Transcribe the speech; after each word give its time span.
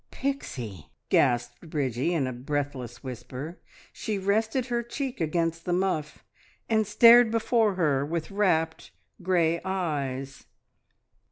"P 0.09 0.33
pixie!" 0.33 0.87
gasped 1.09 1.69
Bridgie 1.69 2.15
in 2.15 2.25
a 2.25 2.33
breathless 2.33 3.03
whisper. 3.03 3.59
She 3.93 4.17
rested 4.17 4.65
her 4.65 4.81
cheek 4.81 5.21
against 5.21 5.63
the 5.63 5.73
muff, 5.73 6.23
and 6.67 6.87
stared 6.87 7.29
before 7.29 7.75
her 7.75 8.03
with 8.03 8.31
rapt 8.31 8.89
grey 9.21 9.61
eyes. 9.63 10.47